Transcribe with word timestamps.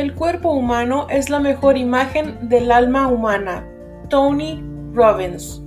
El 0.00 0.14
cuerpo 0.14 0.52
humano 0.52 1.06
es 1.10 1.28
la 1.28 1.40
mejor 1.40 1.76
imagen 1.76 2.48
del 2.48 2.72
alma 2.72 3.06
humana. 3.06 3.68
Tony 4.08 4.58
Robbins. 4.94 5.60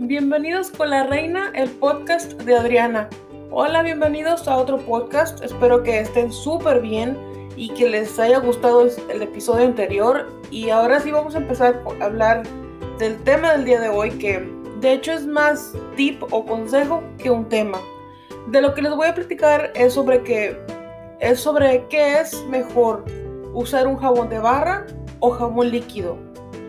Bienvenidos 0.00 0.70
con 0.70 0.90
la 0.90 1.04
reina, 1.04 1.50
el 1.54 1.70
podcast 1.70 2.42
de 2.42 2.54
Adriana. 2.54 3.08
Hola, 3.50 3.82
bienvenidos 3.82 4.48
a 4.48 4.58
otro 4.58 4.76
podcast. 4.80 5.42
Espero 5.42 5.82
que 5.82 6.00
estén 6.00 6.30
súper 6.30 6.82
bien 6.82 7.16
y 7.56 7.70
que 7.70 7.88
les 7.88 8.18
haya 8.18 8.38
gustado 8.38 8.82
el 8.82 9.22
episodio 9.22 9.64
anterior. 9.64 10.28
Y 10.50 10.68
ahora 10.68 11.00
sí 11.00 11.10
vamos 11.10 11.34
a 11.34 11.38
empezar 11.38 11.82
a 12.02 12.04
hablar 12.04 12.42
del 13.02 13.18
tema 13.24 13.50
del 13.50 13.64
día 13.64 13.80
de 13.80 13.88
hoy, 13.88 14.10
que 14.12 14.48
de 14.80 14.92
hecho 14.92 15.10
es 15.10 15.26
más 15.26 15.74
tip 15.96 16.22
o 16.30 16.46
consejo 16.46 17.02
que 17.18 17.30
un 17.30 17.48
tema. 17.48 17.78
De 18.46 18.62
lo 18.62 18.74
que 18.74 18.82
les 18.82 18.94
voy 18.94 19.08
a 19.08 19.14
platicar 19.14 19.72
es 19.74 19.94
sobre 19.94 20.22
que 20.22 20.56
es 21.18 21.40
sobre 21.40 21.84
qué 21.88 22.20
es 22.20 22.46
mejor 22.46 23.04
usar 23.54 23.88
un 23.88 23.96
jabón 23.96 24.28
de 24.28 24.38
barra 24.38 24.86
o 25.18 25.30
jabón 25.30 25.70
líquido. 25.70 26.16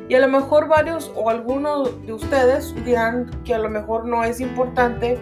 Y 0.10 0.16
a 0.16 0.22
lo 0.22 0.28
mejor 0.28 0.68
varios 0.68 1.12
o 1.16 1.30
algunos 1.30 2.04
de 2.04 2.14
ustedes 2.14 2.74
dirán 2.84 3.30
que 3.46 3.54
a 3.54 3.60
lo 3.60 3.70
mejor 3.70 4.06
no 4.06 4.24
es 4.24 4.40
importante 4.40 5.20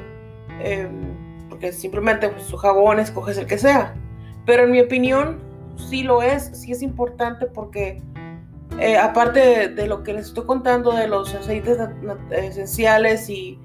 em, 0.62 1.13
porque 1.49 1.73
simplemente 1.73 2.29
pues, 2.29 2.43
su 2.43 2.55
jabón 2.55 3.01
escoges 3.01 3.37
el 3.37 3.48
que 3.48 3.57
sea. 3.57 3.93
Pero 4.45 4.63
en 4.63 4.71
mi 4.71 4.79
opinión 4.79 5.39
sí 5.75 6.03
lo 6.03 6.21
es, 6.21 6.51
sí 6.53 6.71
es 6.71 6.81
importante 6.81 7.48
porque 7.48 8.01
eh, 8.80 8.98
aparte 8.98 9.70
de, 9.70 9.88
lo 9.88 10.03
que 10.03 10.13
les 10.13 10.27
estoy 10.27 10.45
contando 10.45 10.91
de 10.91 11.07
los 11.07 11.34
aceites 11.34 11.77
esenciales 12.32 13.29
y 13.29 13.59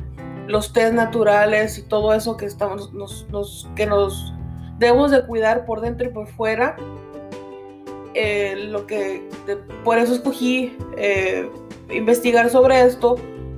los 0.46 0.72
test 0.72 0.94
naturales 0.94 1.78
y 1.78 1.82
todo 1.82 2.12
eso 2.14 2.36
que, 2.36 2.46
estamos, 2.46 2.92
nos, 2.92 3.68
que 3.74 3.86
nos 3.86 4.34
debemos 4.78 5.10
de 5.10 5.24
cuidar 5.26 5.64
por 5.64 5.80
dentro 5.80 6.06
y 6.06 6.10
por 6.10 6.26
fuera, 6.28 6.76
eh, 8.14 8.54
lo 8.68 8.86
que 8.86 9.28
por 9.84 9.98
eso 9.98 10.14
escogí 10.14 10.76
eh, 10.96 11.48
investigar 11.90 12.48
sobre 12.50 12.80
esto 12.82 13.16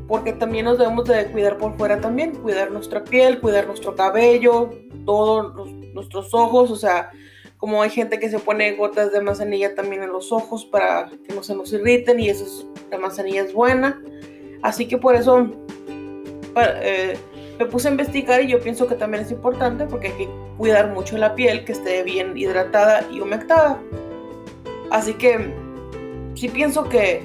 porque 0.09 0.33
también 0.33 0.65
nos 0.65 0.79
debemos 0.79 1.05
de 1.05 1.27
cuidar 1.27 1.59
por 1.59 1.77
fuera 1.77 2.01
también, 2.01 2.35
cuidar 2.37 2.71
nuestra 2.71 3.05
piel, 3.05 3.41
cuidar 3.41 3.67
nuestro 3.67 3.95
cabello, 3.95 4.71
todos 5.05 5.71
nuestros 5.93 6.33
ojos, 6.33 6.71
o 6.71 6.77
sea, 6.77 7.11
como 7.59 7.83
hay 7.83 7.91
gente 7.91 8.19
que 8.19 8.31
se 8.31 8.39
pone 8.39 8.73
gotas 8.73 9.13
de 9.13 9.21
manzanilla 9.21 9.75
también 9.75 10.03
en 10.03 10.13
los 10.13 10.33
ojos 10.33 10.65
para 10.65 11.11
que 11.27 11.35
no 11.35 11.43
se 11.43 11.55
nos 11.55 11.73
irriten 11.73 12.21
y 12.21 12.29
eso 12.29 12.45
es, 12.45 12.67
la 12.91 12.99
manzanilla 12.99 13.43
es 13.43 13.53
buena. 13.53 14.01
Así 14.63 14.87
que 14.87 14.97
por 14.97 15.17
eso 15.17 15.51
eh, 16.57 17.19
me 17.59 17.67
puse 17.67 17.89
a 17.89 17.91
investigar 17.91 18.43
y 18.43 18.49
yo 18.49 18.61
pienso 18.61 18.87
que 18.87 18.95
también 18.95 19.25
es 19.25 19.33
importante 19.33 19.87
porque 19.87 20.09
hay 20.09 20.15
que 20.15 20.29
cuidar 20.57 20.91
mucho 20.93 21.19
la 21.19 21.35
piel, 21.35 21.65
que 21.65 21.73
esté 21.73 22.05
bien 22.05 22.37
hidratada 22.37 23.05
y 23.13 23.21
humectada. 23.21 23.81
Así 24.91 25.15
que 25.15 25.53
sí 26.35 26.49
pienso 26.49 26.89
que 26.89 27.23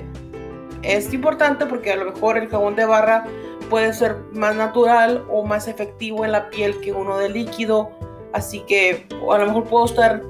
es 0.81 1.13
importante 1.13 1.67
porque 1.67 1.91
a 1.91 1.95
lo 1.95 2.05
mejor 2.11 2.37
el 2.37 2.49
jabón 2.49 2.75
de 2.75 2.85
barra 2.85 3.25
puede 3.69 3.93
ser 3.93 4.17
más 4.33 4.55
natural 4.55 5.23
o 5.29 5.43
más 5.43 5.67
efectivo 5.67 6.25
en 6.25 6.31
la 6.31 6.49
piel 6.49 6.79
que 6.81 6.91
uno 6.91 7.19
de 7.19 7.29
líquido 7.29 7.91
Así 8.33 8.61
que 8.67 9.07
a 9.31 9.37
lo 9.37 9.45
mejor 9.45 9.63
puedo 9.65 9.85
estar 9.85 10.21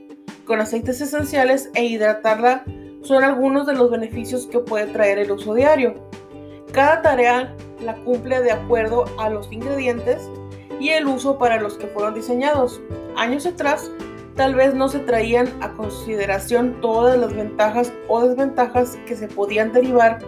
con 0.45 0.59
aceites 0.59 1.00
esenciales 1.00 1.69
e 1.73 1.85
hidratarla 1.85 2.66
son 3.01 3.23
algunos 3.23 3.66
de 3.66 3.75
los 3.75 3.89
beneficios 3.89 4.45
que 4.47 4.59
puede 4.59 4.88
traer 4.88 5.19
el 5.19 5.31
uso 5.31 5.53
diario. 5.53 5.95
Cada 6.73 7.01
tarea 7.01 7.56
la 7.81 7.95
cumple 7.95 8.41
de 8.41 8.51
acuerdo 8.51 9.06
a 9.17 9.29
los 9.29 9.50
ingredientes 9.53 10.29
y 10.79 10.90
el 10.90 11.07
uso 11.07 11.38
para 11.38 11.59
los 11.59 11.78
que 11.78 11.88
fueron 11.88 12.13
diseñados. 12.13 12.81
Años 13.16 13.45
atrás, 13.45 13.91
tal 14.35 14.56
vez 14.56 14.73
no 14.73 14.88
se 14.88 15.00
traían 15.00 15.50
a 15.62 15.73
consideración 15.73 16.79
todas 16.81 17.17
las 17.17 17.34
ventajas 17.34 17.91
o 18.07 18.22
desventajas 18.25 18.97
que 19.06 19.16
se 19.16 19.28
podían 19.28 19.73
derivar 19.73 20.19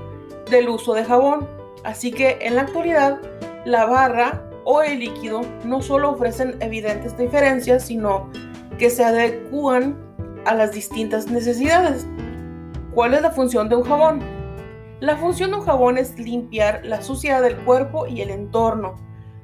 del 0.50 0.69
uso 0.69 0.94
de 0.94 1.06
jabón. 1.06 1.47
Así 1.84 2.11
que 2.11 2.38
en 2.41 2.56
la 2.56 2.63
actualidad, 2.63 3.19
la 3.66 3.85
barra 3.85 4.44
o 4.66 4.81
el 4.81 5.00
líquido 5.00 5.41
no 5.63 5.81
solo 5.81 6.11
ofrecen 6.11 6.57
evidentes 6.59 7.17
diferencias, 7.17 7.85
sino 7.85 8.29
que 8.78 8.90
se 8.90 9.03
adecúan 9.03 9.97
a 10.45 10.53
las 10.53 10.73
distintas 10.73 11.28
necesidades. 11.28 12.06
¿Cuál 12.94 13.13
es 13.13 13.22
la 13.22 13.31
función 13.31 13.69
de 13.69 13.78
un 13.78 13.84
jabón? 13.84 14.19
La 15.00 15.16
función 15.16 15.51
de 15.51 15.57
un 15.57 15.63
jabón 15.63 15.97
es 15.97 16.19
limpiar 16.19 16.81
la 16.84 17.01
suciedad 17.01 17.41
del 17.41 17.56
cuerpo 17.57 18.06
y 18.06 18.22
el 18.22 18.29
entorno 18.29 18.97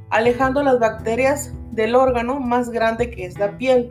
alejando 0.09 0.63
las 0.63 0.79
bacterias 0.79 1.53
del 1.71 1.95
órgano 1.95 2.39
más 2.39 2.69
grande 2.69 3.11
que 3.11 3.25
es 3.25 3.37
la 3.37 3.57
piel. 3.57 3.89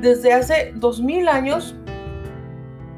Desde 0.00 0.32
hace 0.32 0.72
2000 0.76 1.28
años, 1.28 1.74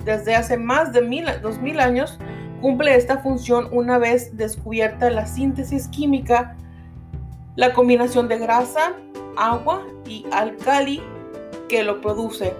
desde 0.04 0.34
hace 0.34 0.56
más 0.56 0.92
de 0.92 1.02
mil, 1.02 1.26
2000 1.42 1.80
años, 1.80 2.18
cumple 2.60 2.94
esta 2.94 3.18
función 3.18 3.68
una 3.72 3.98
vez 3.98 4.36
descubierta 4.36 5.10
la 5.10 5.26
síntesis 5.26 5.88
química, 5.88 6.56
la 7.56 7.72
combinación 7.72 8.28
de 8.28 8.38
grasa, 8.38 8.92
agua 9.36 9.82
y 10.06 10.26
alcali 10.32 11.02
que 11.68 11.82
lo 11.82 12.00
produce. 12.00 12.54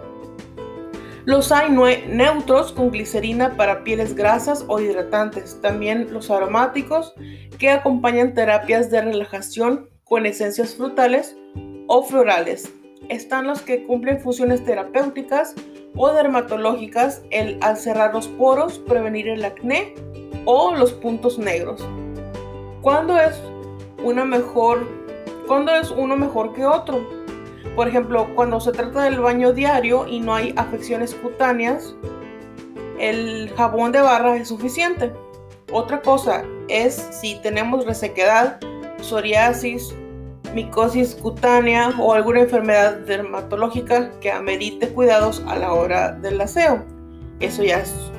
Los 1.30 1.52
hay 1.52 1.70
neutros 1.70 2.72
con 2.72 2.91
glicerina 2.91 3.56
para 3.56 3.84
pieles 3.84 4.16
grasas 4.16 4.64
o 4.66 4.80
hidratantes, 4.80 5.60
también 5.62 6.12
los 6.12 6.28
aromáticos 6.28 7.14
que 7.56 7.70
acompañan 7.70 8.34
terapias 8.34 8.91
de 8.91 9.00
relajación 9.00 9.88
con 10.02 10.26
esencias 10.26 10.74
frutales 10.74 11.36
o 11.86 12.02
florales. 12.02 12.74
Están 13.08 13.46
los 13.46 13.62
que 13.62 13.86
cumplen 13.86 14.18
funciones 14.18 14.64
terapéuticas 14.64 15.54
o 15.94 16.12
dermatológicas 16.12 17.22
el, 17.30 17.58
al 17.60 17.76
cerrar 17.76 18.12
los 18.12 18.26
poros, 18.26 18.80
prevenir 18.80 19.28
el 19.28 19.44
acné 19.44 19.94
o 20.47 20.74
los 20.74 20.92
puntos 20.94 21.38
negros. 21.38 21.86
¿Cuándo 22.82 23.16
es 23.20 23.41
una 24.02 24.24
mejor, 24.24 24.84
cuándo 25.47 25.72
es 25.76 25.92
uno 25.92 26.16
mejor 26.16 26.54
que 26.54 26.66
otro? 26.66 27.19
Por 27.76 27.88
ejemplo, 27.88 28.28
cuando 28.34 28.60
se 28.60 28.72
trata 28.72 29.04
del 29.04 29.20
baño 29.20 29.53
diario 29.53 30.06
y 30.06 30.20
no 30.20 30.34
hay 30.34 30.53
afecciones 30.56 31.14
cutáneas, 31.14 31.94
el 32.98 33.53
jabón 33.56 33.92
de 33.92 34.00
barra 34.00 34.36
es 34.36 34.48
suficiente. 34.48 35.12
Otra 35.72 36.03
cosa 36.03 36.42
es 36.68 36.94
si 36.94 37.36
tenemos 37.42 37.86
resequedad, 37.86 38.59
psoriasis, 39.00 39.94
micosis 40.54 41.15
cutánea 41.15 41.92
o 41.98 42.12
alguna 42.12 42.41
enfermedad 42.41 42.98
dermatológica 42.98 44.10
que 44.21 44.33
amerite 44.33 44.89
cuidados 44.89 45.42
a 45.47 45.56
la 45.56 45.72
hora 45.72 46.12
del 46.12 46.41
aseo. 46.41 46.84
Eso 47.39 47.62
ya 47.62 47.78
es 47.78 48.10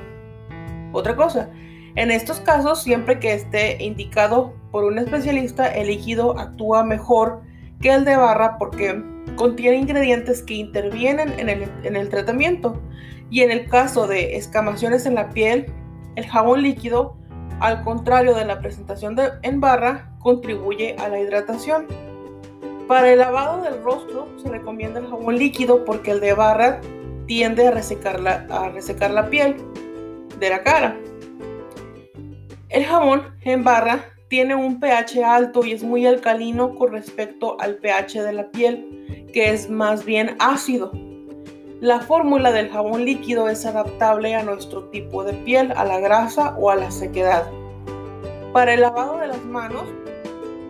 otra 0.94 1.16
cosa. 1.16 1.50
En 1.96 2.10
estos 2.10 2.40
casos, 2.40 2.82
siempre 2.82 3.20
que 3.20 3.34
esté 3.34 3.84
indicado 3.84 4.54
por 4.72 4.86
un 4.86 4.98
especialista, 4.98 5.68
el 5.68 5.88
líquido 5.88 6.40
actúa 6.40 6.84
mejor 6.84 7.42
que 7.82 7.92
el 7.92 8.06
de 8.06 8.16
barra 8.16 8.58
porque 8.58 9.04
contiene 9.36 9.78
ingredientes 9.78 10.44
que 10.44 10.56
intervienen 10.56 11.38
en 11.40 11.50
el, 11.50 11.72
en 11.84 11.96
el 11.96 12.10
tratamiento. 12.10 12.82
Y 13.30 13.42
en 13.42 13.52
el 13.52 13.68
caso 13.68 14.08
de 14.08 14.36
escamaciones 14.36 15.06
en 15.06 15.16
la 15.16 15.30
piel, 15.30 15.72
el 16.16 16.26
jabón 16.28 16.62
líquido 16.62 17.18
al 17.62 17.84
contrario 17.84 18.34
de 18.34 18.44
la 18.44 18.60
presentación 18.60 19.16
de, 19.16 19.30
en 19.44 19.62
barra, 19.62 20.12
contribuye 20.20 20.96
a 21.00 21.08
la 21.10 21.20
hidratación. 21.20 21.88
Para 22.88 23.14
el 23.14 23.20
lavado 23.20 23.62
del 23.62 23.82
rostro 23.84 24.28
se 24.42 24.50
recomienda 24.50 25.00
el 25.00 25.08
jabón 25.08 25.38
líquido 25.38 25.86
porque 25.86 26.12
el 26.12 26.20
de 26.20 26.34
barra 26.34 26.82
tiende 27.28 27.68
a 27.68 27.72
resecar 27.72 28.20
la, 28.20 28.46
a 28.50 28.70
resecar 28.70 29.12
la 29.12 29.30
piel 29.30 29.56
de 30.40 30.50
la 30.50 30.64
cara. 30.64 30.98
El 32.70 32.84
jabón 32.84 33.36
en 33.42 33.64
barra 33.64 34.06
tiene 34.32 34.56
un 34.56 34.80
pH 34.80 35.26
alto 35.26 35.66
y 35.66 35.74
es 35.74 35.84
muy 35.84 36.06
alcalino 36.06 36.74
con 36.76 36.94
respecto 36.94 37.60
al 37.60 37.76
pH 37.76 38.24
de 38.24 38.32
la 38.32 38.50
piel, 38.50 39.28
que 39.34 39.50
es 39.50 39.70
más 39.70 40.06
bien 40.06 40.38
ácido. 40.40 40.94
La 41.82 42.00
fórmula 42.00 42.54
del 42.54 42.70
jabón 42.70 43.04
líquido 43.04 43.50
es 43.50 43.66
adaptable 43.66 44.34
a 44.34 44.44
nuestro 44.44 44.86
tipo 44.86 45.26
de 45.26 45.34
piel, 45.34 45.74
a 45.76 45.84
la 45.84 46.00
grasa 46.00 46.56
o 46.58 46.70
a 46.70 46.78
la 46.78 46.92
sequedad. 46.92 47.46
Para 48.54 48.74
el 48.74 48.80
lavado 48.80 49.18
de 49.18 49.28
las 49.28 49.44
manos, 49.44 49.84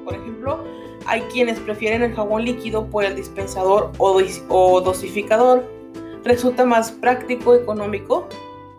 por 0.06 0.16
ejemplo, 0.16 0.64
hay 1.06 1.22
quienes 1.32 1.60
prefieren 1.60 2.02
el 2.02 2.16
jabón 2.16 2.46
líquido 2.46 2.88
por 2.88 3.06
el 3.06 3.16
dispensador 3.16 3.92
o, 4.00 4.82
dosificador. 4.82 5.64
Resulta 6.24 6.66
más 6.66 6.92
práctico, 6.92 7.54
económico, 7.54 8.28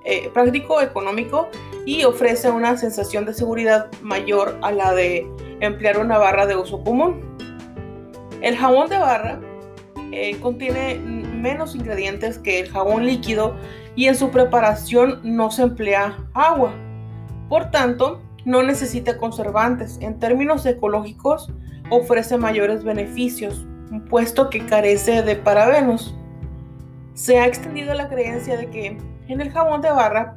eh, 0.04 0.30
práctico, 0.32 0.80
económico 0.80 1.48
y 1.86 2.04
ofrece 2.04 2.50
una 2.50 2.76
sensación 2.76 3.24
de 3.24 3.34
seguridad 3.34 3.88
mayor 4.02 4.58
a 4.62 4.72
la 4.72 4.94
de 4.94 5.26
emplear 5.60 5.98
una 5.98 6.18
barra 6.18 6.46
de 6.46 6.56
uso 6.56 6.82
común. 6.82 7.20
El 8.40 8.56
jabón 8.56 8.88
de 8.88 8.98
barra 8.98 9.40
eh, 10.10 10.36
contiene 10.40 10.98
menos 10.98 11.74
ingredientes 11.74 12.38
que 12.38 12.60
el 12.60 12.68
jabón 12.68 13.06
líquido 13.06 13.56
y 13.94 14.06
en 14.06 14.14
su 14.14 14.30
preparación 14.30 15.20
no 15.22 15.50
se 15.50 15.62
emplea 15.62 16.18
agua. 16.34 16.72
Por 17.48 17.70
tanto, 17.70 18.20
no 18.44 18.62
necesita 18.62 19.18
conservantes. 19.18 19.98
En 20.00 20.18
términos 20.18 20.66
ecológicos, 20.66 21.52
ofrece 21.90 22.36
mayores 22.36 22.82
beneficios, 22.84 23.64
puesto 24.08 24.50
que 24.50 24.64
carece 24.66 25.22
de 25.22 25.36
parabenos. 25.36 26.14
Se 27.14 27.38
ha 27.38 27.46
extendido 27.46 27.94
la 27.94 28.08
creencia 28.08 28.56
de 28.56 28.70
que 28.70 28.98
en 29.28 29.40
el 29.40 29.50
jabón 29.50 29.80
de 29.80 29.90
barra 29.90 30.36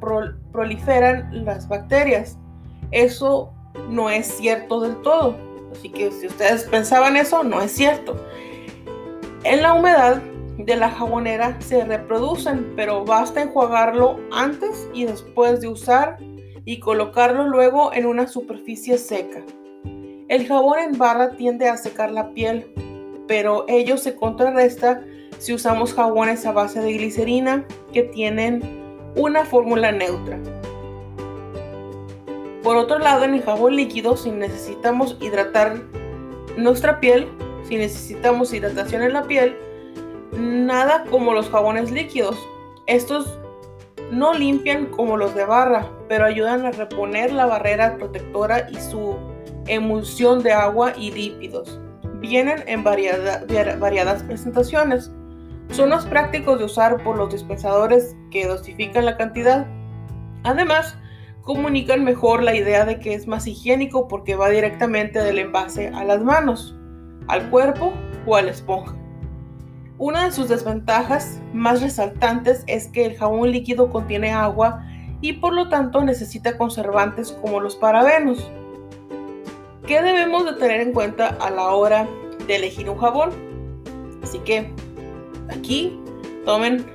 proliferan 0.52 1.46
las 1.46 1.68
bacterias. 1.68 2.38
Eso 2.92 3.52
no 3.90 4.10
es 4.10 4.28
cierto 4.28 4.82
del 4.82 5.02
todo. 5.02 5.36
Así 5.72 5.90
que 5.90 6.12
si 6.12 6.28
ustedes 6.28 6.64
pensaban 6.64 7.18
eso, 7.18 7.44
no 7.44 7.62
es 7.62 7.72
cierto. 7.72 8.16
En 9.44 9.62
la 9.62 9.74
humedad 9.74 10.22
de 10.58 10.76
la 10.76 10.90
jabonera 10.90 11.60
se 11.60 11.84
reproducen, 11.84 12.74
pero 12.76 13.04
basta 13.04 13.42
enjuagarlo 13.42 14.20
antes 14.32 14.88
y 14.94 15.06
después 15.06 15.62
de 15.62 15.68
usar 15.68 16.18
y 16.64 16.80
colocarlo 16.80 17.48
luego 17.48 17.94
en 17.94 18.06
una 18.06 18.28
superficie 18.28 18.98
seca. 18.98 19.44
El 20.28 20.48
jabón 20.48 20.80
en 20.80 20.98
barra 20.98 21.32
tiende 21.32 21.68
a 21.68 21.78
secar 21.78 22.12
la 22.12 22.32
piel, 22.34 22.74
pero 23.28 23.66
ello 23.68 23.98
se 23.98 24.16
contrarresta 24.16 25.04
si 25.40 25.54
usamos 25.54 25.94
jabones 25.94 26.46
a 26.46 26.52
base 26.52 26.80
de 26.80 26.94
glicerina 26.94 27.66
que 27.94 28.04
tienen 28.04 28.62
una 29.16 29.46
fórmula 29.46 29.92
neutra. 29.92 30.38
Por 32.64 32.78
otro 32.78 32.98
lado, 33.00 33.24
en 33.24 33.36
el 33.36 33.44
jabón 33.44 33.76
líquido, 33.76 34.18
si 34.18 34.32
necesitamos 34.32 35.18
hidratar 35.22 35.82
nuestra 36.58 37.00
piel, 37.00 37.28
si 37.68 37.78
necesitamos 37.78 38.54
hidratación 38.54 39.04
en 39.04 39.14
la 39.14 39.24
piel, 39.24 39.56
nada 40.38 41.06
como 41.10 41.34
los 41.34 41.50
jabones 41.50 41.92
líquidos. 41.92 42.38
Estos 42.88 43.40
no 44.12 44.34
limpian 44.34 44.88
como 44.88 45.18
los 45.18 45.36
de 45.36 45.46
barra, 45.46 45.90
pero 46.08 46.26
ayudan 46.26 46.66
a 46.66 46.72
reponer 46.72 47.32
la 47.32 47.46
barrera 47.46 47.98
protectora 47.98 48.68
y 48.72 48.76
su 48.76 49.16
emulsión 49.68 50.44
de 50.44 50.52
agua 50.52 50.94
y 50.98 51.12
lípidos. 51.12 51.80
Vienen 52.20 52.64
en 52.68 52.84
variadas 52.84 54.24
presentaciones. 54.24 55.12
Son 55.72 55.90
más 55.90 56.06
prácticos 56.06 56.60
de 56.60 56.66
usar 56.66 57.04
por 57.04 57.18
los 57.18 57.32
dispensadores 57.32 58.16
que 58.32 58.48
dosifican 58.48 59.06
la 59.06 59.18
cantidad. 59.18 59.68
Además, 60.44 60.98
comunican 61.42 62.04
mejor 62.04 62.44
la 62.44 62.56
idea 62.56 62.86
de 62.86 63.00
que 63.00 63.14
es 63.14 63.28
más 63.28 63.46
higiénico 63.48 64.08
porque 64.08 64.36
va 64.36 64.50
directamente 64.50 65.20
del 65.20 65.40
envase 65.40 65.90
a 65.90 66.04
las 66.04 66.24
manos, 66.24 66.76
al 67.28 67.50
cuerpo 67.50 67.94
o 68.26 68.36
a 68.36 68.42
la 68.42 68.52
esponja. 68.52 68.96
Una 69.98 70.26
de 70.26 70.32
sus 70.32 70.50
desventajas 70.50 71.40
más 71.54 71.82
resaltantes 71.82 72.64
es 72.68 72.88
que 72.88 73.06
el 73.06 73.16
jabón 73.16 73.52
líquido 73.52 73.90
contiene 73.90 74.32
agua 74.32 74.86
y 75.22 75.34
por 75.34 75.54
lo 75.54 75.70
tanto 75.70 76.04
necesita 76.04 76.58
conservantes 76.58 77.32
como 77.32 77.62
los 77.62 77.76
parabenos. 77.76 78.52
¿Qué 79.88 80.02
debemos 80.02 80.46
de 80.46 80.54
tener 80.54 80.82
en 80.82 80.94
cuenta 80.94 81.28
a 81.40 81.50
la 81.50 81.70
hora 81.70 82.08
de 82.48 82.56
elegir 82.56 82.90
un 82.90 82.98
jabón? 82.98 83.30
Así 84.22 84.40
que 84.40 84.74
aquí 85.50 85.98
tomen 86.46 86.86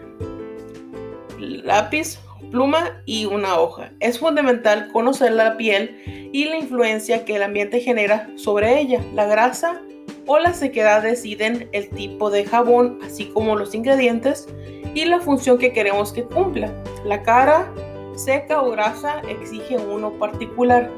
lápiz, 1.39 2.19
pluma 2.51 3.03
y 3.07 3.25
una 3.25 3.59
hoja. 3.59 3.93
Es 4.01 4.19
fundamental 4.19 4.89
conocer 4.93 5.33
la 5.33 5.57
piel 5.57 6.31
y 6.33 6.45
la 6.45 6.59
influencia 6.59 7.25
que 7.25 7.37
el 7.37 7.43
ambiente 7.43 7.81
genera 7.81 8.29
sobre 8.37 8.81
ella. 8.81 9.01
La 9.15 9.27
grasa 9.27 9.81
o 10.27 10.39
la 10.39 10.55
sequedad 10.55 11.03
deciden 11.03 11.69
el 11.73 11.89
tipo 11.91 12.31
de 12.31 12.45
jabón, 12.45 12.99
así 13.05 13.27
como 13.27 13.57
los 13.57 13.75
ingredientes 13.75 14.49
y 14.95 15.05
la 15.05 15.21
función 15.21 15.59
que 15.59 15.73
queremos 15.73 16.13
que 16.13 16.25
cumpla. 16.25 16.73
La 17.05 17.23
cara 17.23 17.73
seca 18.17 18.63
o 18.63 18.71
grasa 18.71 19.23
exige 19.29 19.77
uno 19.79 20.13
particular. 20.19 20.91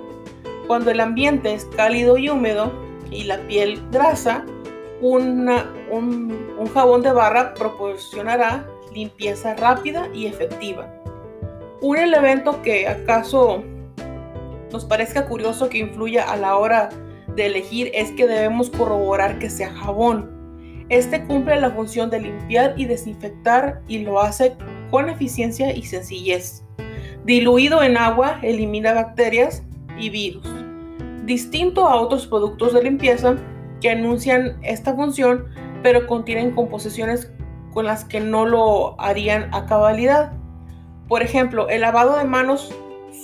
Cuando 0.66 0.90
el 0.90 1.00
ambiente 1.00 1.54
es 1.54 1.64
cálido 1.76 2.16
y 2.16 2.28
húmedo 2.28 2.72
y 3.10 3.24
la 3.24 3.38
piel 3.46 3.80
grasa, 3.90 4.44
un, 5.92 6.66
jabón 6.72 7.02
de 7.02 7.12
barra 7.12 7.54
proporcionará 7.54 8.66
limpieza 8.94 9.54
rápida 9.54 10.08
y 10.14 10.26
efectiva. 10.26 10.88
Un 11.80 11.98
elemento 11.98 12.62
que 12.62 12.88
acaso 12.88 13.62
nos 14.72 14.84
parezca 14.84 15.26
curioso 15.26 15.68
que 15.68 15.78
influya 15.78 16.30
a 16.30 16.36
la 16.36 16.56
hora 16.56 16.88
de 17.34 17.46
elegir 17.46 17.90
es 17.94 18.10
que 18.12 18.26
debemos 18.26 18.70
corroborar 18.70 19.38
que 19.38 19.50
sea 19.50 19.70
jabón. 19.70 20.30
Este 20.88 21.24
cumple 21.24 21.60
la 21.60 21.70
función 21.70 22.10
de 22.10 22.20
limpiar 22.20 22.74
y 22.76 22.86
desinfectar 22.86 23.82
y 23.86 23.98
lo 23.98 24.20
hace 24.20 24.56
con 24.90 25.08
eficiencia 25.08 25.74
y 25.74 25.82
sencillez. 25.82 26.64
Diluido 27.24 27.82
en 27.82 27.96
agua, 27.96 28.38
elimina 28.42 28.92
bacterias 28.92 29.62
y 29.98 30.10
virus. 30.10 30.46
Distinto 31.24 31.86
a 31.86 32.00
otros 32.00 32.26
productos 32.26 32.74
de 32.74 32.82
limpieza 32.82 33.36
que 33.80 33.90
anuncian 33.90 34.58
esta 34.62 34.94
función, 34.94 35.46
pero 35.82 36.06
contienen 36.06 36.52
composiciones 36.52 37.30
con 37.72 37.86
las 37.86 38.04
que 38.04 38.20
no 38.20 38.46
lo 38.46 39.00
harían 39.00 39.52
a 39.54 39.66
cabalidad. 39.66 40.32
Por 41.08 41.22
ejemplo, 41.22 41.68
el 41.68 41.80
lavado 41.80 42.16
de 42.16 42.24
manos 42.24 42.74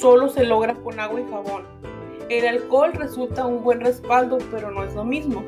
solo 0.01 0.29
se 0.29 0.45
logra 0.45 0.75
con 0.75 1.01
agua 1.01 1.21
y 1.21 1.31
jabón 1.31 1.79
el 2.29 2.47
alcohol 2.47 2.93
resulta 2.93 3.47
un 3.47 3.63
buen 3.63 3.81
respaldo, 3.81 4.39
pero 4.51 4.71
no 4.71 4.85
es 4.85 4.95
lo 4.95 5.05
mismo. 5.05 5.43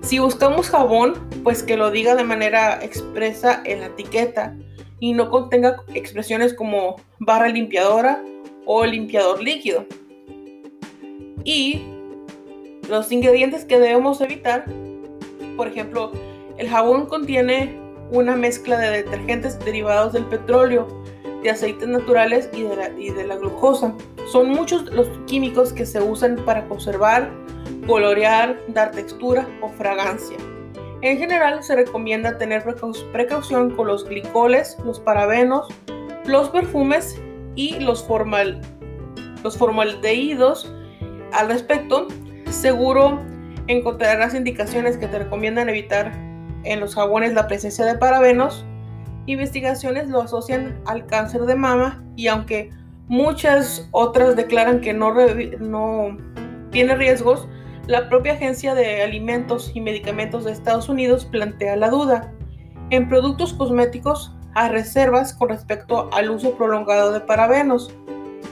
Si 0.00 0.18
buscamos 0.18 0.70
jabón, 0.70 1.14
pues 1.42 1.62
que 1.62 1.76
lo 1.76 1.90
diga 1.90 2.14
de 2.14 2.24
manera 2.24 2.82
expresa 2.82 3.62
en 3.64 3.80
la 3.80 3.86
etiqueta 3.86 4.56
y 5.00 5.12
no 5.12 5.30
contenga 5.30 5.82
expresiones 5.94 6.54
como 6.54 6.96
barra 7.18 7.48
limpiadora 7.48 8.22
o 8.64 8.84
limpiador 8.86 9.42
líquido. 9.42 9.84
Y 11.44 11.82
los 12.88 13.12
ingredientes 13.12 13.64
que 13.64 13.78
debemos 13.78 14.20
evitar, 14.20 14.64
por 15.56 15.68
ejemplo, 15.68 16.12
el 16.58 16.68
jabón 16.68 17.06
contiene 17.06 17.80
una 18.10 18.36
mezcla 18.36 18.76
de 18.78 19.02
detergentes 19.02 19.58
derivados 19.60 20.12
del 20.12 20.24
petróleo, 20.24 20.88
de 21.42 21.50
aceites 21.50 21.86
naturales 21.86 22.50
y 22.52 22.62
de 23.12 23.24
la, 23.26 23.36
glucosa. 23.36 23.94
Son 24.26 24.50
muchos 24.50 24.84
los 24.92 25.08
químicos 25.26 25.72
que 25.72 25.86
se 25.86 26.00
usan 26.00 26.36
para 26.44 26.66
conservar, 26.66 27.30
colorear, 27.86 28.58
dar 28.68 28.90
textura 28.90 29.46
o 29.62 29.68
fragancia. 29.68 30.36
En 31.00 31.18
general 31.18 31.62
se 31.62 31.76
recomienda 31.76 32.38
tener 32.38 32.64
precaución 33.12 33.70
con 33.76 33.86
los 33.86 34.04
glicoles, 34.04 34.76
los 34.84 34.98
parabenos, 34.98 35.68
los 36.26 36.50
perfumes 36.50 37.20
y 37.54 37.78
los, 37.78 38.04
los 39.44 39.56
formaldehídos. 39.56 40.74
Al 41.32 41.48
respecto, 41.48 42.08
seguro 42.50 43.20
encontrarás 43.68 44.34
indicaciones 44.34 44.96
que 44.96 45.06
te 45.06 45.20
recomiendan 45.20 45.68
evitar 45.68 46.27
en 46.72 46.80
los 46.80 46.94
jabones 46.94 47.34
la 47.34 47.46
presencia 47.46 47.84
de 47.84 47.96
parabenos. 47.96 48.64
Investigaciones 49.26 50.08
lo 50.08 50.22
asocian 50.22 50.80
al 50.86 51.06
cáncer 51.06 51.42
de 51.42 51.54
mama 51.54 52.02
y 52.16 52.28
aunque 52.28 52.70
Muchas 53.08 53.88
otras 53.92 54.36
declaran 54.36 54.82
que 54.82 54.92
no, 54.92 55.14
no 55.60 56.18
tiene 56.70 56.94
riesgos. 56.94 57.48
La 57.86 58.10
propia 58.10 58.34
Agencia 58.34 58.74
de 58.74 59.02
Alimentos 59.02 59.72
y 59.74 59.80
Medicamentos 59.80 60.44
de 60.44 60.52
Estados 60.52 60.90
Unidos 60.90 61.24
plantea 61.24 61.74
la 61.76 61.88
duda. 61.88 62.30
En 62.90 63.08
productos 63.08 63.54
cosméticos 63.54 64.36
hay 64.54 64.70
reservas 64.70 65.32
con 65.32 65.48
respecto 65.48 66.10
al 66.12 66.30
uso 66.30 66.54
prolongado 66.54 67.10
de 67.12 67.20
parabenos. 67.20 67.90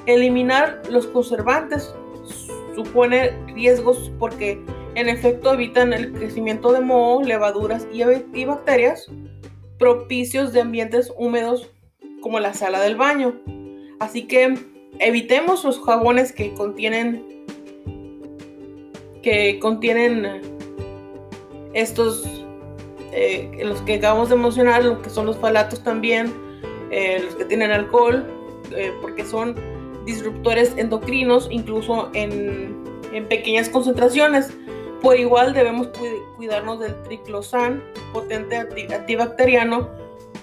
Eliminar 0.06 0.80
los 0.90 1.06
conservantes 1.06 1.94
supone 2.74 3.32
riesgos 3.48 4.10
porque 4.18 4.64
en 4.96 5.10
efecto 5.10 5.52
evitan 5.52 5.92
el 5.92 6.12
crecimiento 6.12 6.72
de 6.72 6.80
moho, 6.80 7.22
levaduras 7.22 7.86
y, 7.92 8.44
bacterias 8.44 9.06
propicios 9.78 10.54
de 10.54 10.62
ambientes 10.62 11.12
húmedos 11.18 11.70
como 12.22 12.40
la 12.40 12.54
sala 12.54 12.80
del 12.80 12.96
baño. 12.96 13.38
Así 14.00 14.26
que 14.26 14.54
evitemos 14.98 15.64
los 15.64 15.78
jabones 15.80 16.32
que 16.32 16.54
contienen 16.54 17.24
que 19.22 19.58
contienen 19.58 20.40
estos 21.74 22.24
eh, 23.12 23.50
los 23.64 23.82
que 23.82 23.94
acabamos 23.94 24.30
de 24.30 24.36
mencionar, 24.36 24.82
los 24.82 24.98
que 25.00 25.10
son 25.10 25.26
los 25.26 25.36
falatos 25.36 25.82
también, 25.82 26.32
eh, 26.90 27.20
los 27.22 27.34
que 27.34 27.44
tienen 27.44 27.70
alcohol, 27.70 28.24
eh, 28.74 28.92
porque 29.02 29.24
son 29.24 29.56
disruptores 30.06 30.74
endocrinos, 30.76 31.48
incluso 31.50 32.10
en, 32.14 32.76
en, 33.12 33.26
pequeñas 33.26 33.68
concentraciones. 33.68 34.52
Por 35.02 35.18
igual 35.18 35.52
debemos 35.52 35.88
cuidarnos 36.36 36.80
del 36.80 37.00
triclosan, 37.02 37.82
potente 38.12 38.56
antibacteriano, 38.56 39.88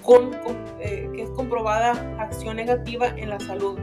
con, 0.02 0.30
que 0.78 1.22
es 1.22 1.30
comprobada 1.30 1.92
acción 2.18 2.56
negativa 2.56 3.08
en 3.16 3.30
la 3.30 3.40
salud. 3.40 3.78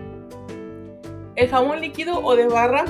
El 1.35 1.49
jabón 1.49 1.81
líquido 1.81 2.23
o 2.23 2.35
de 2.35 2.47
barra, 2.47 2.85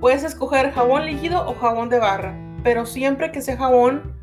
puedes 0.00 0.24
escoger 0.24 0.72
jabón 0.72 1.06
líquido 1.06 1.46
o 1.48 1.54
jabón 1.54 1.88
de 1.88 1.98
barra, 1.98 2.34
pero 2.62 2.86
siempre 2.86 3.32
que 3.32 3.42
sea 3.42 3.56
jabón, 3.56 4.14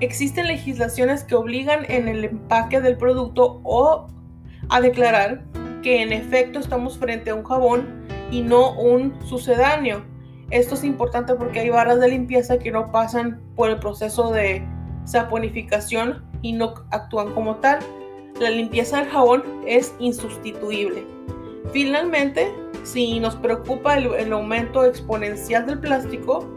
existen 0.00 0.46
legislaciones 0.46 1.24
que 1.24 1.34
obligan 1.34 1.84
en 1.90 2.08
el 2.08 2.24
empaque 2.24 2.80
del 2.80 2.96
producto 2.96 3.60
o 3.64 4.06
a 4.68 4.80
declarar 4.80 5.42
que 5.82 6.02
en 6.02 6.12
efecto 6.12 6.58
estamos 6.58 6.98
frente 6.98 7.30
a 7.30 7.34
un 7.34 7.44
jabón 7.44 8.06
y 8.30 8.42
no 8.42 8.72
un 8.72 9.14
sucedáneo. 9.26 10.04
Esto 10.50 10.74
es 10.74 10.84
importante 10.84 11.34
porque 11.34 11.60
hay 11.60 11.70
barras 11.70 12.00
de 12.00 12.08
limpieza 12.08 12.58
que 12.58 12.70
no 12.70 12.90
pasan 12.90 13.40
por 13.54 13.68
el 13.68 13.78
proceso 13.78 14.32
de 14.32 14.66
saponificación 15.04 16.24
y 16.40 16.52
no 16.52 16.74
actúan 16.90 17.34
como 17.34 17.56
tal. 17.56 17.80
La 18.40 18.48
limpieza 18.48 19.00
del 19.00 19.10
jabón 19.10 19.44
es 19.66 19.94
insustituible. 19.98 21.04
Finalmente, 21.72 22.50
si 22.82 23.20
nos 23.20 23.36
preocupa 23.36 23.98
el, 23.98 24.06
el 24.14 24.32
aumento 24.32 24.86
exponencial 24.86 25.66
del 25.66 25.80
plástico, 25.80 26.48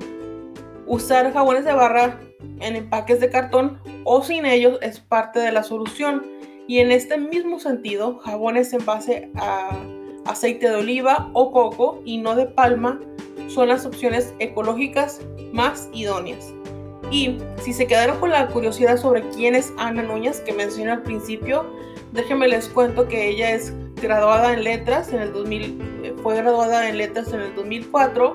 usar 0.88 1.34
jabones 1.34 1.66
de 1.66 1.74
barra 1.74 2.18
en 2.62 2.78
empaques 2.78 3.20
de 3.20 3.30
cartón 3.30 3.80
o 4.06 4.24
sin 4.24 4.46
ellos 4.46 4.80
es 4.82 5.02
parte 5.02 5.40
de 5.40 5.52
la 5.52 5.64
solución. 5.64 6.26
Y 6.66 6.80
en 6.80 6.92
este 6.92 7.18
mismo 7.18 7.60
sentido, 7.60 8.20
jabones 8.20 8.72
en 8.72 8.86
base 8.86 9.32
a 9.36 9.72
aceite 10.26 10.70
de 10.70 10.76
oliva 10.76 11.30
o 11.34 11.52
coco 11.52 12.02
y 12.06 12.20
no 12.20 12.36
de 12.36 12.46
palma 12.46 13.00
son 13.54 13.70
las 13.70 13.86
opciones 13.86 14.34
ecológicas 14.40 15.22
más 15.54 15.90
idóneas. 15.94 16.54
Y 17.12 17.38
si 17.62 17.74
se 17.74 17.88
quedaron 17.88 18.20
con 18.20 18.30
la 18.30 18.48
curiosidad 18.48 18.98
sobre 18.98 19.28
quién 19.30 19.54
es 19.54 19.74
Ana 19.78 20.02
Núñez, 20.02 20.40
que 20.40 20.54
mencioné 20.54 20.92
al 20.92 21.04
principio, 21.04 21.66
déjenme 22.14 22.48
les 22.48 22.70
cuento 22.70 23.08
que 23.08 23.28
ella 23.28 23.52
es 23.52 23.74
graduada 24.02 24.54
en 24.54 24.64
letras 24.64 25.12
en 25.12 25.22
el 25.22 25.34
2000, 25.34 25.82
eh, 26.04 26.16
fue 26.24 26.38
graduada 26.38 26.88
en 26.90 26.98
letras 26.98 27.34
en 27.34 27.42
el 27.42 27.56
2004, 27.56 28.34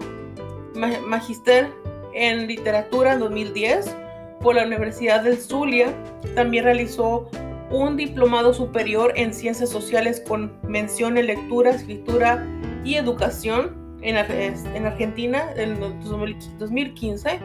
magister 1.07 1.73
en 2.13 2.47
literatura 2.47 3.15
en 3.15 3.21
2010 3.21 3.97
por 4.43 4.55
la 4.55 4.65
Universidad 4.65 5.23
del 5.23 5.39
Zulia. 5.39 5.95
También 6.35 6.65
realizó 6.65 7.31
un 7.71 7.97
diplomado 7.97 8.53
superior 8.53 9.13
en 9.17 9.33
ciencias 9.33 9.71
sociales 9.71 10.23
con 10.27 10.53
mención 10.69 11.17
en 11.17 11.27
lectura, 11.27 11.71
escritura 11.71 12.47
y 12.85 12.97
educación 12.97 13.86
en, 14.07 14.17
en 14.17 14.87
Argentina 14.87 15.47
en 15.57 15.79
2015 15.81 17.41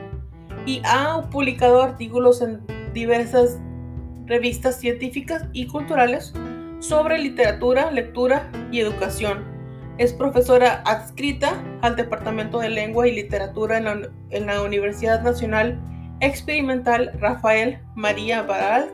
y 0.66 0.82
ha 0.86 1.28
publicado 1.32 1.82
artículos 1.82 2.42
en 2.42 2.62
diversas 2.94 3.60
revistas 4.26 4.80
científicas 4.80 5.46
y 5.54 5.66
culturales 5.68 6.34
sobre 6.80 7.18
literatura, 7.18 7.92
lectura 7.92 8.50
y 8.72 8.80
educación. 8.80 9.44
Es 9.98 10.14
profesora 10.14 10.82
adscrita 10.86 11.54
al 11.82 11.96
Departamento 11.96 12.60
de 12.60 12.70
Lengua 12.70 13.08
y 13.08 13.16
Literatura 13.16 13.78
en 13.78 13.84
la, 13.84 14.10
en 14.30 14.46
la 14.46 14.62
Universidad 14.62 15.22
Nacional 15.22 15.80
experimental 16.22 17.12
Rafael 17.20 17.80
María 17.96 18.44
Baral 18.44 18.90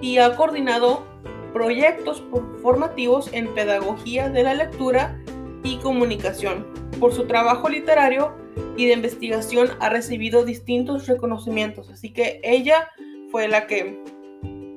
y 0.00 0.18
ha 0.18 0.34
coordinado 0.34 1.06
proyectos 1.52 2.22
formativos 2.62 3.30
en 3.32 3.52
pedagogía 3.54 4.28
de 4.28 4.42
la 4.42 4.54
lectura 4.54 5.18
y 5.62 5.78
comunicación. 5.78 6.66
Por 7.00 7.12
su 7.12 7.26
trabajo 7.26 7.68
literario 7.68 8.34
y 8.76 8.86
de 8.86 8.92
investigación 8.94 9.70
ha 9.80 9.88
recibido 9.88 10.44
distintos 10.44 11.06
reconocimientos, 11.06 11.90
así 11.90 12.12
que 12.12 12.40
ella 12.42 12.88
fue 13.30 13.48
la 13.48 13.66
que 13.66 14.02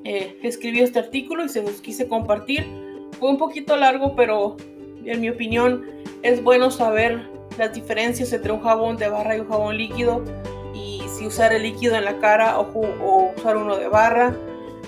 eh, 0.04 0.38
escribió 0.44 0.84
este 0.84 1.00
artículo 1.00 1.46
y 1.46 1.50
se 1.50 1.62
los 1.62 1.82
quise 1.82 2.08
compartir. 2.08 2.66
Fue 3.20 3.30
un 3.30 3.38
poquito 3.38 3.78
largo, 3.78 4.16
pero 4.16 4.58
en 5.06 5.22
mi 5.22 5.30
opinión 5.30 5.86
es 6.24 6.44
bueno 6.44 6.72
saber 6.72 7.30
las 7.58 7.74
diferencias 7.74 8.34
entre 8.34 8.52
un 8.52 8.62
jabón 8.62 8.98
de 8.98 9.10
barra 9.10 9.38
y 9.38 9.40
un 9.42 9.50
jabón 9.50 9.78
líquido 9.78 10.24
usar 11.26 11.54
el 11.54 11.64
líquido 11.64 11.96
en 11.96 12.06
la 12.06 12.18
cara 12.20 12.60
o, 12.60 13.34
usar 13.36 13.58
uno 13.58 13.78
de 13.78 13.88
barra. 13.88 14.36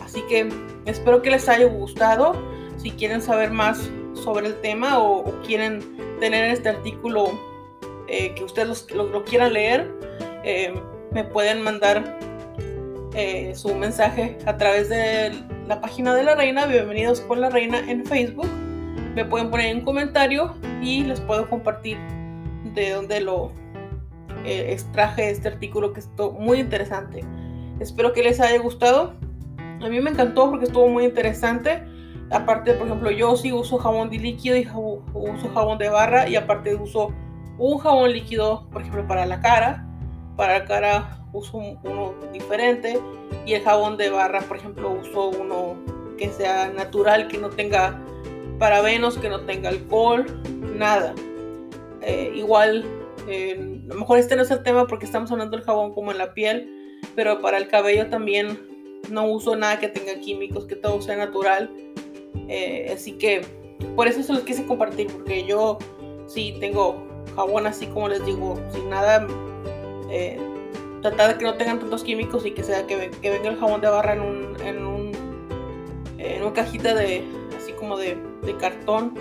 Así 0.04 0.22
que 0.28 0.50
espero 0.86 1.22
que 1.22 1.32
les 1.32 1.48
haya 1.50 1.66
gustado. 1.66 2.36
Si 2.78 2.92
quieren 2.92 3.22
saber 3.22 3.52
más 3.52 3.90
sobre 4.24 4.48
el 4.48 4.62
tema 4.62 5.00
o, 5.00 5.24
quieren 5.46 5.82
tener 6.20 6.50
este 6.50 6.70
artículo 6.70 7.32
eh, 8.08 8.34
que 8.36 8.44
ustedes 8.44 8.90
lo, 8.92 9.24
quieran 9.24 9.54
leer, 9.54 9.94
eh, 10.44 10.74
me 11.12 11.24
pueden 11.24 11.62
mandar 11.62 12.18
eh, 13.14 13.54
su 13.56 13.76
mensaje 13.76 14.38
a 14.46 14.58
través 14.58 14.90
de 14.90 15.32
la 15.68 15.82
página 15.82 16.16
de 16.16 16.24
la 16.24 16.36
reina. 16.36 16.66
Bienvenidos 16.66 17.22
con 17.22 17.42
la 17.42 17.50
reina 17.50 17.80
en 17.90 18.06
Facebook. 18.06 18.48
Me 19.16 19.26
pueden 19.26 19.50
poner 19.52 19.76
un 19.76 19.82
comentario 19.82 20.56
y 20.82 21.04
les 21.04 21.20
puedo 21.22 21.50
compartir 21.50 21.98
de 22.74 22.92
dónde 22.92 23.22
lo, 23.22 23.52
eh, 24.46 24.74
extraje 24.74 25.30
este 25.30 25.48
artículo 25.48 25.94
que 25.94 26.02
estuvo 26.02 26.32
muy 26.34 26.60
interesante. 26.60 27.24
Espero 27.80 28.12
que 28.12 28.24
les 28.24 28.42
haya 28.42 28.60
gustado. 28.60 29.14
A 29.82 29.88
mí 29.88 30.02
me 30.02 30.10
encantó 30.10 30.50
porque 30.50 30.66
estuvo 30.66 30.90
muy 30.90 31.06
interesante. 31.06 31.82
Aparte, 32.34 32.74
por 32.74 32.88
ejemplo, 32.88 33.12
yo 33.12 33.36
sí 33.38 33.52
uso 33.52 33.78
jabón 33.78 34.10
de 34.10 34.18
líquido 34.18 34.58
y 34.58 34.68
uso 35.14 35.50
jabón 35.54 35.78
de 35.78 35.90
barra 35.90 36.28
y 36.28 36.36
aparte 36.36 36.74
uso 36.76 37.14
un 37.60 37.78
jabón 37.78 38.12
líquido, 38.12 38.68
por 38.72 38.82
ejemplo, 38.82 39.08
para 39.08 39.26
la 39.26 39.40
cara. 39.40 39.88
Para 40.36 40.60
la 40.60 40.66
cara 40.66 41.20
uso 41.32 41.58
uno 41.58 42.14
diferente 42.32 43.00
y 43.46 43.54
el 43.54 43.64
jabón 43.64 43.98
de 43.98 44.10
barra, 44.10 44.42
por 44.42 44.58
ejemplo, 44.58 44.92
uso 44.92 45.30
uno 45.30 45.76
que 46.18 46.30
sea 46.30 46.70
natural, 46.70 47.28
que 47.28 47.38
no 47.38 47.50
tenga 47.50 48.00
parabenos, 48.58 49.18
que 49.18 49.30
no 49.30 49.42
tenga 49.42 49.70
alcohol, 49.70 50.26
nada. 50.76 51.14
Eh, 52.02 52.32
igual 52.36 52.84
eh, 53.28 53.80
a 53.90 53.94
lo 53.94 54.00
mejor 54.00 54.18
este 54.18 54.36
no 54.36 54.42
es 54.42 54.52
el 54.52 54.64
tema 54.64 54.88
porque 54.88 55.06
estamos 55.06 55.32
hablando 55.32 55.56
del 55.56 55.66
jabón 55.66 55.94
como 55.94 56.12
en 56.12 56.18
la 56.18 56.34
piel, 56.34 57.00
pero 57.16 57.42
para 57.42 57.58
el 57.58 57.68
cabello 57.68 58.10
también 58.10 58.60
no 59.10 59.26
uso 59.28 59.56
nada 59.56 59.80
que 59.80 59.88
tenga 59.88 60.20
químicos, 60.20 60.66
que 60.66 60.76
todo 60.76 61.02
sea 61.02 61.18
natural. 61.18 61.70
Eh, 62.48 62.92
así 62.94 63.14
que 63.14 63.42
por 63.96 64.08
eso 64.08 64.24
se 64.24 64.34
los 64.34 64.44
quise 64.44 64.66
compartir, 64.66 65.08
porque 65.08 65.46
yo 65.46 65.78
sí 66.28 66.56
tengo 66.60 67.04
jabón 67.36 67.68
así 67.68 67.88
como 67.88 68.10
les 68.10 68.26
digo, 68.26 68.60
sin 68.72 68.90
nada. 68.90 69.28
Eh, 70.10 70.40
tratar 71.02 71.34
de 71.34 71.38
que 71.38 71.46
no 71.46 71.56
tengan 71.56 71.80
tantos 71.80 72.04
químicos 72.04 72.46
y 72.46 72.52
que 72.52 72.64
sea 72.64 72.88
que, 72.88 73.10
venga 73.22 73.50
el 73.50 73.58
jabón 73.58 73.82
de 73.82 73.90
barra 73.90 74.14
en 74.14 74.22
un, 74.22 74.62
en 74.62 74.86
un 74.86 75.12
en 76.18 76.42
una 76.42 76.54
cajita 76.54 76.96
de 76.96 77.24
así 77.58 77.74
como 77.74 77.98
de, 77.98 78.18
de 78.44 78.56
cartón 78.56 79.14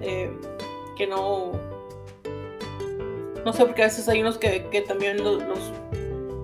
que 0.00 1.06
no 1.06 1.52
no 3.44 3.52
sé, 3.52 3.64
porque 3.64 3.82
a 3.82 3.86
veces 3.86 4.08
hay 4.08 4.20
unos 4.20 4.38
que, 4.38 4.84
también 4.86 5.22
los, 5.22 5.42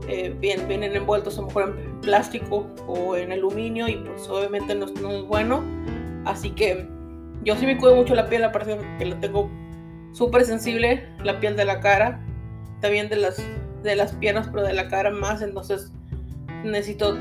eh, 0.08 0.34
vienen, 0.38 0.82
envueltos 0.82 1.38
a 1.38 1.40
lo 1.42 1.48
mejor 1.48 1.62
en 1.68 2.00
plástico 2.00 2.66
o 2.86 3.16
en 3.16 3.32
aluminio 3.32 3.88
y 3.88 3.96
pues 3.96 4.28
obviamente 4.28 4.74
no, 4.74 4.86
es 4.86 5.22
bueno. 5.26 5.62
Así 6.26 6.50
que 6.50 6.86
yo 7.44 7.56
sí 7.56 7.64
me 7.64 7.78
cuido 7.78 7.96
mucho 7.96 8.14
la 8.14 8.28
piel, 8.28 8.44
aparte 8.44 8.76
que 8.98 9.04
la 9.06 9.18
tengo 9.20 9.48
súper 10.12 10.44
sensible, 10.44 11.08
la 11.22 11.40
piel 11.40 11.56
de 11.56 11.64
la 11.64 11.80
cara, 11.80 12.20
también 12.80 13.08
de 13.08 13.16
las, 13.16 13.42
de 13.82 13.96
las 13.96 14.12
piernas, 14.12 14.48
pero 14.48 14.64
de 14.64 14.72
la 14.74 14.88
cara 14.88 15.10
más. 15.10 15.40
Entonces 15.40 15.92
necesito, 16.64 17.16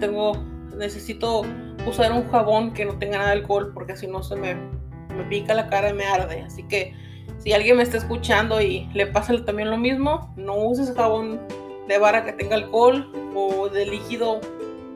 tengo, 0.00 0.32
necesito 0.76 1.42
usar 1.86 2.12
un 2.12 2.28
jabón 2.30 2.72
que 2.72 2.84
no 2.84 2.98
tenga 2.98 3.18
nada 3.18 3.30
de 3.30 3.36
alcohol 3.40 3.72
porque 3.74 3.96
si 3.96 4.06
no 4.06 4.22
se 4.22 4.36
me, 4.36 4.54
me 4.54 5.24
pica 5.28 5.52
la 5.52 5.66
cara 5.66 5.90
y 5.90 5.94
me 5.94 6.06
arde. 6.06 6.42
Así 6.42 6.62
que 6.62 6.94
si 7.38 7.52
alguien 7.52 7.76
me 7.76 7.82
está 7.82 7.96
escuchando 7.96 8.60
y 8.60 8.88
le 8.94 9.06
pasa 9.06 9.34
también 9.44 9.70
lo 9.70 9.76
mismo, 9.76 10.32
no 10.36 10.54
uses 10.56 10.94
jabón 10.94 11.40
de 11.88 11.98
vara 11.98 12.24
que 12.24 12.32
tenga 12.32 12.54
alcohol 12.54 13.10
o 13.34 13.68
de 13.68 13.86
líquido, 13.86 14.40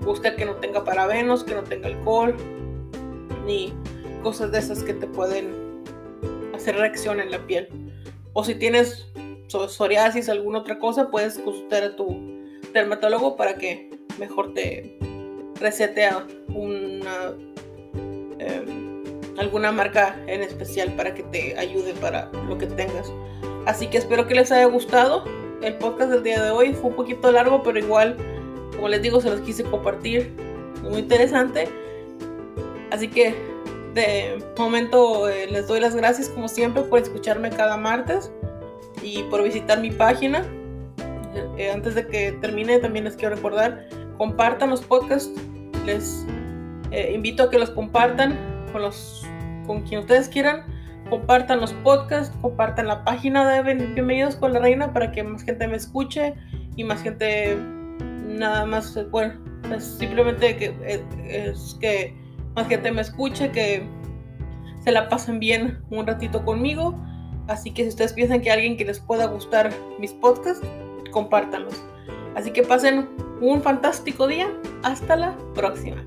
busca 0.02 0.36
que 0.36 0.44
no 0.44 0.54
tenga 0.56 0.84
parabenos, 0.84 1.44
que 1.44 1.54
no 1.54 1.62
tenga 1.62 1.88
alcohol, 1.88 2.36
ni 3.44 3.72
cosas 4.22 4.52
de 4.52 4.58
esas 4.58 4.82
que 4.82 4.94
te 4.94 5.06
pueden 5.06 5.82
hacer 6.54 6.76
reacción 6.76 7.20
en 7.20 7.30
la 7.30 7.46
piel. 7.46 7.68
O 8.32 8.44
si 8.44 8.54
tienes 8.54 9.06
psoriasis, 9.48 10.28
alguna 10.28 10.60
otra 10.60 10.78
cosa, 10.78 11.10
puedes 11.10 11.38
consultar 11.38 11.82
a 11.82 11.96
tu 11.96 12.40
dermatólogo 12.72 13.36
para 13.36 13.56
que 13.56 13.90
mejor 14.18 14.54
te 14.54 14.98
recete 15.60 16.08
una, 16.54 17.34
em, 18.38 19.02
alguna 19.38 19.72
marca 19.72 20.16
en 20.26 20.42
especial 20.42 20.92
para 20.94 21.14
que 21.14 21.22
te 21.24 21.58
ayude 21.58 21.94
para 21.94 22.30
lo 22.48 22.56
que 22.58 22.66
tengas. 22.66 23.12
Así 23.66 23.88
que 23.88 23.98
espero 23.98 24.26
que 24.26 24.34
les 24.34 24.52
haya 24.52 24.66
gustado. 24.66 25.24
El 25.62 25.76
podcast 25.76 26.10
del 26.10 26.22
día 26.22 26.42
de 26.42 26.50
hoy 26.50 26.72
fue 26.72 26.90
un 26.90 26.96
poquito 26.96 27.30
largo, 27.30 27.62
pero 27.62 27.78
igual, 27.78 28.16
como 28.74 28.88
les 28.88 29.02
digo, 29.02 29.20
se 29.20 29.30
los 29.30 29.40
quise 29.40 29.64
compartir. 29.64 30.32
Muy 30.82 31.00
interesante. 31.00 31.68
Así 32.90 33.08
que 33.08 33.34
de 33.94 34.38
momento 34.58 35.28
eh, 35.28 35.46
les 35.50 35.66
doy 35.66 35.80
las 35.80 35.94
gracias 35.94 36.28
como 36.28 36.48
siempre 36.48 36.82
por 36.82 37.00
escucharme 37.00 37.50
cada 37.50 37.76
martes 37.76 38.32
y 39.02 39.22
por 39.24 39.42
visitar 39.42 39.80
mi 39.80 39.90
página. 39.90 40.44
Eh, 41.56 41.70
antes 41.70 41.94
de 41.94 42.06
que 42.06 42.32
termine 42.32 42.78
también 42.78 43.04
les 43.04 43.16
quiero 43.16 43.36
recordar, 43.36 43.86
compartan 44.18 44.70
los 44.70 44.82
podcasts. 44.82 45.30
Les 45.86 46.26
eh, 46.90 47.12
invito 47.14 47.44
a 47.44 47.50
que 47.50 47.58
los 47.58 47.70
compartan 47.70 48.36
con, 48.72 48.82
los, 48.82 49.26
con 49.66 49.82
quien 49.82 50.00
ustedes 50.00 50.28
quieran. 50.28 50.64
Compartan 51.08 51.60
los 51.60 51.72
podcasts, 51.72 52.36
compartan 52.40 52.86
la 52.86 53.04
página 53.04 53.48
de 53.48 53.74
Bienvenidos 53.74 54.36
con 54.36 54.52
la 54.52 54.60
Reina 54.60 54.92
para 54.92 55.10
que 55.10 55.24
más 55.24 55.42
gente 55.42 55.66
me 55.66 55.76
escuche 55.76 56.34
y 56.76 56.84
más 56.84 57.02
gente 57.02 57.56
nada 58.28 58.64
más, 58.64 58.96
bueno, 59.10 59.34
simplemente 59.80 60.56
que, 60.56 60.72
es 61.28 61.76
que 61.80 62.14
más 62.54 62.68
gente 62.68 62.90
me 62.92 63.02
escuche, 63.02 63.50
que 63.50 63.86
se 64.82 64.92
la 64.92 65.08
pasen 65.08 65.38
bien 65.38 65.82
un 65.90 66.06
ratito 66.06 66.44
conmigo. 66.44 66.98
Así 67.48 67.72
que 67.72 67.82
si 67.82 67.88
ustedes 67.88 68.12
piensan 68.12 68.40
que 68.40 68.50
alguien 68.50 68.76
que 68.76 68.84
les 68.84 69.00
pueda 69.00 69.26
gustar 69.26 69.70
mis 69.98 70.12
podcasts, 70.12 70.66
compártanlos. 71.10 71.74
Así 72.36 72.50
que 72.52 72.62
pasen 72.62 73.08
un 73.40 73.62
fantástico 73.62 74.26
día. 74.26 74.48
Hasta 74.82 75.16
la 75.16 75.36
próxima. 75.54 76.04